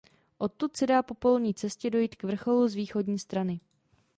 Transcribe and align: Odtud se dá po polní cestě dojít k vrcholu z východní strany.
Odtud 0.37 0.77
se 0.77 0.87
dá 0.87 1.03
po 1.03 1.13
polní 1.13 1.53
cestě 1.53 1.89
dojít 1.89 2.15
k 2.15 2.23
vrcholu 2.23 2.67
z 2.67 2.73
východní 2.75 3.19
strany. 3.19 3.59